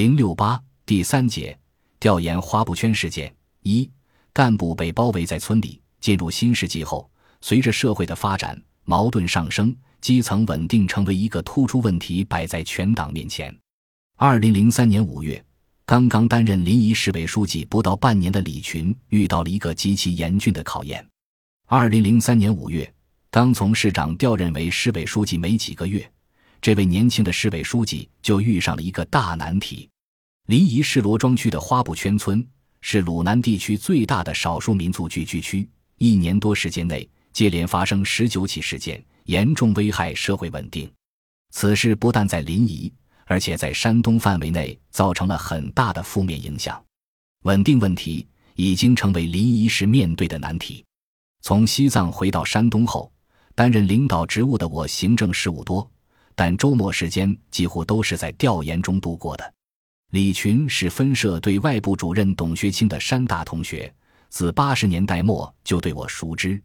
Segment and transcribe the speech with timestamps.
[0.00, 1.54] 零六八第三节
[1.98, 3.30] 调研花布圈事件
[3.64, 3.86] 一
[4.32, 5.78] 干部被包围在村里。
[6.00, 7.10] 进入新世纪后，
[7.42, 13.54] 随着社会的发展，矛盾上升，基层稳定成为一个突出问题，摆在全党面前。
[14.16, 15.44] 二零零三年五月，
[15.84, 21.06] 刚刚担任临沂市委书记不到半年的李群遇到了一个极其严峻的考验。
[21.66, 22.90] 二零零三年五月，
[23.30, 26.10] 刚从市长调任为市委书记没几个月。
[26.62, 29.89] 这位年轻的市委书记就遇上了一个大难题。
[30.50, 32.44] 临沂市罗庄区的花布圈村
[32.80, 40.90] 是鲁南地区最大的少数民族聚居区，一年多时间内接连发生十九起事件，严重危害社会稳定。
[41.52, 42.90] 此事不但在临沂，
[43.26, 46.84] 而且在山东范围内造成了很大的负面影响。
[47.44, 48.26] 稳定问题
[48.56, 50.84] 已经成为临沂市面对的难题。
[51.42, 53.12] 从西藏回到山东后，
[53.54, 55.88] 担任领导职务的我，行政事务多。
[56.34, 59.54] 但周末时间几乎都是在调研中度过的。
[60.10, 63.92] 李群是分社对外部主任董学清的山大同学，
[64.28, 66.60] 自八十年代末就对我熟知。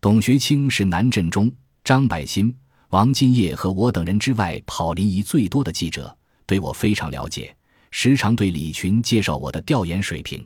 [0.00, 1.52] 董学清是南振中、
[1.84, 2.52] 张百新、
[2.88, 7.54] 王金叶和我等人之外跑临沂最多的记者，对我非常了解，
[7.92, 10.44] 时常对李群介绍我的调研水平。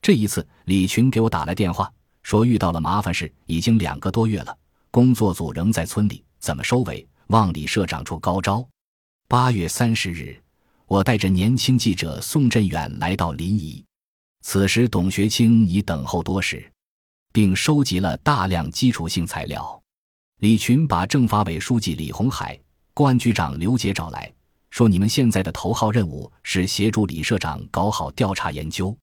[0.00, 4.56] 这一次，李群给我打来电话，说遇到了麻烦事，已经两个多月了，
[4.92, 7.04] 工作组仍在村里，怎么收尾？
[7.28, 8.64] 望李社长出高招。
[9.26, 10.41] 八月三十日，
[10.92, 13.82] 我带着年轻记者宋振远来到临沂。
[14.42, 16.70] 此时，董学清已等候多时，
[17.32, 19.82] 并收集了大量基础性材料。
[20.40, 22.60] 李群把政法委书记李红海、
[22.92, 24.30] 公安局长刘杰找来
[24.68, 28.94] 说：“你们现在的头号任务是协助李社长搞好调查研究。”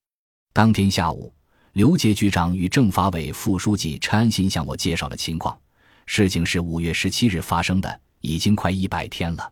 [0.54, 1.34] 当天下午，
[1.74, 5.60] 刘杰局长与政法委副书记陈安新向我介绍了情况。
[6.06, 8.00] 事情是五月十七日发生的。
[8.22, 9.52] 已经快一百天了，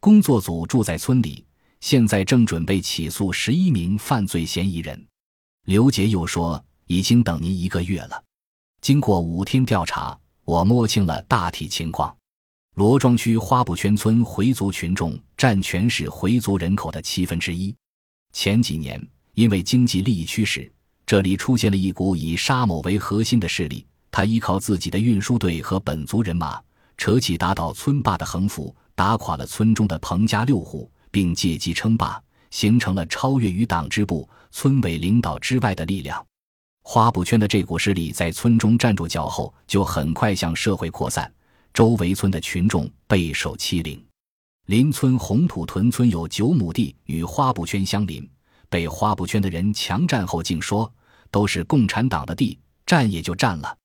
[0.00, 1.44] 工作组住在村里，
[1.80, 5.06] 现在正准备起诉十一名犯罪嫌疑人。
[5.66, 8.22] 刘杰又说，已经等您一个月了。
[8.80, 12.14] 经过五天调查，我摸清了大体情况。
[12.74, 17.74] 罗庄区花布圈村回族群众占全市回族人口的七分之一。
[18.32, 19.04] 前几年，
[19.34, 20.70] 因为经济利益驱使，
[21.04, 26.60] 这里出现了一股以沙某为核心的势力，他依靠自己的运输队和本族人马。
[26.96, 36.24] 扯起打倒村霸的横幅，打垮了村中的彭家六户，并借机称霸，形成了超越于党支部、村委领导之外的力量。
[36.82, 41.30] 花布圈的这股势力在村中站住脚后，就很快向社会扩散，
[41.74, 44.02] 周围村的群众备受欺凌。
[44.66, 48.28] 邻村红土屯村有九亩地与花布圈相邻，
[48.68, 50.90] 被花布圈的人强占后，竟说
[51.30, 53.76] 都是共产党的地，占也就占了。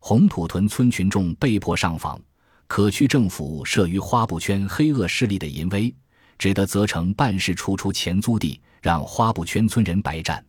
[0.00, 2.20] 红土屯村群众被迫上访。
[2.66, 5.94] 可区政府慑于花布圈黑恶势力的淫威，
[6.38, 10.44] 只得责成办事处出钱租地，让花布圈村人白占。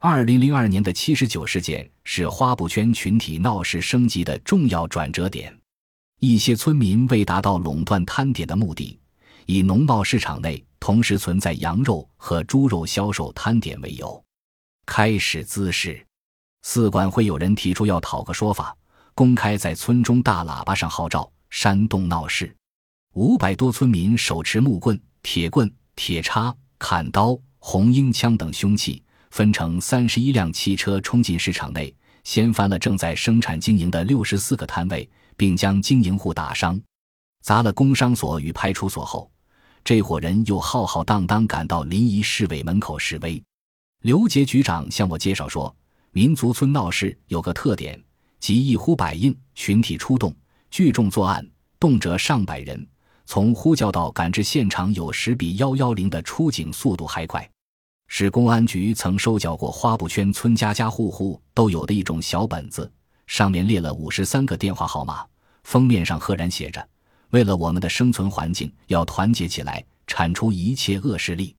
[0.00, 5.56] 二零零二年的七十九事件是花布圈群体闹事升级的重要转折点。
[6.20, 8.98] 一些村民为达到垄断摊点的目的，
[9.46, 14.22] 以农贸市场内同时存在羊肉和猪肉销售摊点为由，
[14.86, 16.04] 开始滋事。
[16.62, 18.76] 四管会有人提出要讨个说法，
[19.14, 21.30] 公开在村中大喇叭上号召。
[21.50, 22.54] 煽动闹事，
[23.14, 36.80] 五百多村民手持木棍、铁棍、铁叉、砍刀、红缨枪等凶器，分成三十一辆汽车冲进市场内，掀翻了正在生产经营的六十四个摊位，并将经营户打伤，
[37.42, 39.30] 砸了工商所与派出所后，
[39.84, 43.42] 这伙人又浩浩荡荡赶到临沂市委门口示威。
[44.02, 45.74] 刘杰局长向我介绍说，
[46.12, 48.02] 民族村闹事有个特点，
[48.38, 50.34] 即一呼百应，群体出动。
[50.70, 51.44] 聚众作案，
[51.80, 52.86] 动辄上百人，
[53.30, 57.46] 从呼叫到赶至现场，有时比幺幺零的出警速度还快。
[58.06, 62.90] 市公安局曾收缴过花布圈村家家户户都有的一种小本子，
[63.26, 65.26] 上面列了五十三个电话号码，
[65.64, 66.88] 封面上赫然写着
[67.28, 71.54] ：“为了我们的生存环境，要团结起来，铲除一切恶势力。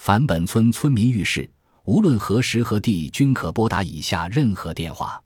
[0.00, 1.46] 凡本村村民遇事，
[1.84, 5.22] 无论何时何地，均可拨打以下任何电话。”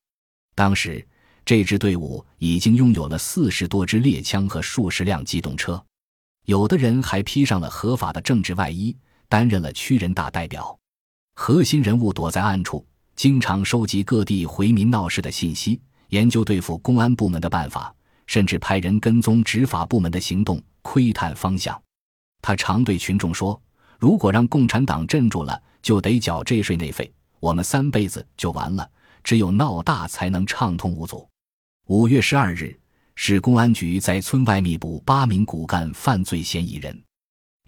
[0.57, 1.07] 当时。
[1.47, 5.81] 这支队伍已经拥有了四十多支猎枪和数十辆机动车，
[6.47, 8.97] 有的人还披上了合法的政治外衣，
[9.29, 10.77] 担任了区人大代表。
[11.37, 12.85] 核心人物躲在暗处，
[13.15, 17.95] 经常收集各地回民闹事的信息，研究对付公安部门的办法，
[18.27, 21.81] 甚至派人跟踪执法部门的行动，窥探方向。
[22.43, 23.63] 他常对群众说
[24.01, 27.09] ：“如果让共产党镇住了，就得缴这税那费，
[27.39, 28.91] 我们三辈子就完了。
[29.23, 31.25] 只有闹大，才能畅通无阻。”
[31.89, 32.77] 五月十二日，
[33.15, 37.01] 市公安局在村外密捕八名骨干犯罪嫌疑人。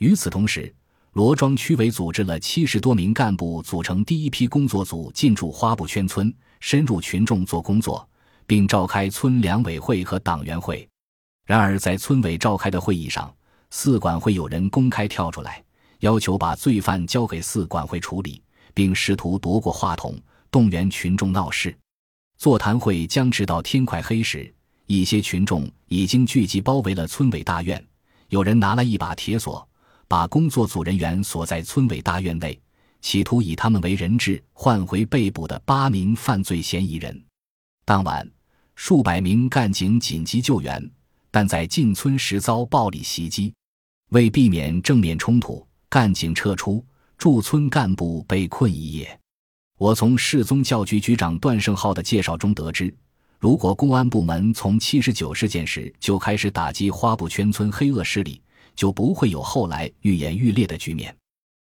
[0.01, 0.75] 与此同时，
[1.13, 8.09] 罗庄区委组织了七十多名干部，组成第一批工作组进驻花布圈村，深入群众做工作，
[8.45, 10.89] 并召开村两委会和党员会。
[11.47, 13.33] 然而，在村委召开的会议上，
[13.71, 15.63] 四管会有人公开跳出来，
[16.01, 18.43] 要求把罪犯交给四管会处理，
[18.75, 20.21] 并试图夺过话筒，
[20.51, 21.73] 动员群众闹事。
[22.39, 24.53] 座谈会僵持到天快黑时，
[24.87, 27.85] 一些群众已经聚集包围了村委大院，
[28.29, 29.67] 有人拿来一把铁锁。
[30.07, 32.59] 把工作组人员锁在村委大院内，
[33.03, 37.23] 企图以他们为人质换回被捕的八名犯罪嫌疑人。
[37.85, 38.27] 当晚，
[38.75, 40.91] 数百名干警紧急救援，
[41.31, 43.53] 但在进村时遭暴力袭击。
[44.11, 46.83] 为避免正面冲突，干警撤出，
[47.19, 49.21] 驻村干部被困一夜。
[49.79, 52.95] 我从市宗教局局长段胜浩的介绍中得知，
[53.39, 58.43] 如果公安部门从七十九事件时就开始打击花布圈村黑恶势力。
[58.79, 61.13] 就不会有后来愈演愈烈的局面。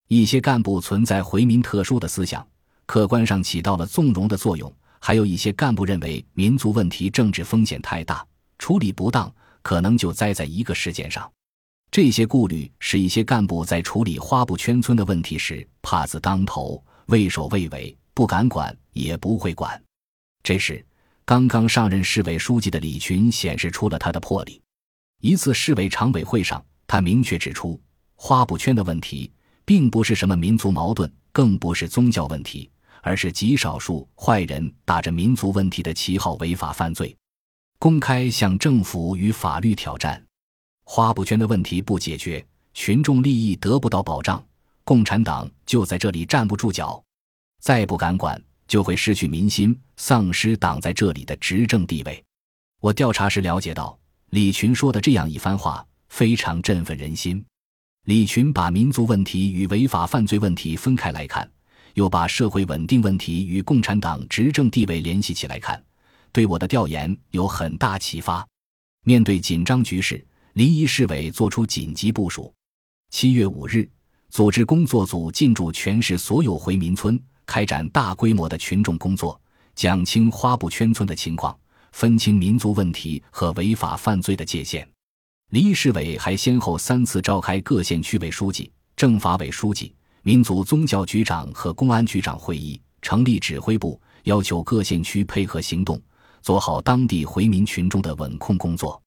[0.06, 2.46] 一些干部存在回民特殊的思想，
[2.86, 4.70] 客观上起到了纵容的作用；
[5.00, 8.24] 还有一些干部认为民族问题政治风险太大，
[8.60, 9.28] 处理不当
[9.60, 11.28] 可能就栽在一个事件上。
[11.90, 19.82] 这些顾虑使一些干部在处理花布圈村的问题时怕字当头，畏首畏尾，不敢管，也不会管。
[20.42, 20.84] 这时，
[21.24, 24.60] 刚刚上任市委书记的李群显示出了他的魄力。
[25.22, 26.62] 一次市委常委会上。
[26.86, 27.80] 他明确指出，
[28.16, 29.32] 花布圈的问题
[29.64, 32.70] 并不是什么民族矛盾，更不是宗教问题，
[33.00, 37.16] 而是极少数坏人打着民族问题的旗号违法犯罪，
[37.78, 40.22] 公开向政府与法律挑战。
[40.84, 44.44] 花布圈的问题不解决，群众利益得不到保障，
[44.84, 47.02] 共产党就在这里站不住脚，
[47.60, 52.20] 再不敢管，就会失去民心，丧失党在这里的执政地位。
[52.80, 53.96] 我调查时了解到，
[54.30, 55.86] 李群说的这样一番话。
[56.10, 57.40] 非常振奋人心。
[58.06, 61.48] 李群把民族问题与违法犯罪问题分开来看，
[61.94, 65.80] 又把社会稳定问题与共产党执政地位联系起来看，
[66.32, 68.44] 对我的调研有很大启发。
[69.04, 72.52] 面对紧张局势，临沂市委作出紧急部署。
[73.10, 73.88] 七月五日，
[74.30, 77.16] 组织工作组进驻全市所有回民村，
[77.50, 79.38] 开展大规模的群众工作，
[79.74, 81.58] 讲清花布圈村的情况，
[81.90, 84.88] 分清民族问题和违法犯罪的界限。
[85.48, 89.92] 临沂市委还先后三次召开各县区委书记、政法委书记、
[90.22, 96.00] 民族宗教局长和公安局长会议，成立指挥部，要求各县区配合行动，
[96.42, 99.02] 做好当地回民群众的稳控工作。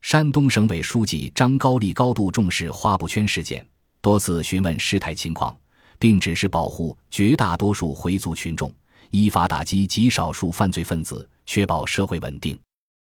[0.00, 3.64] 山东省委书记张高丽高度重视花布圈事件，
[4.00, 5.54] 多次询问事态情况，
[6.02, 8.74] 并只是保护绝大多数回族群众，
[9.12, 12.58] 依法打击极少数犯罪分子，确保社会稳定。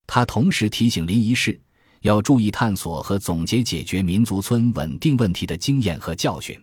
[0.06, 1.60] 他同时提醒临沂市。
[2.00, 6.58] 要注意探索和总结解决民族村稳定问题的经验和教训。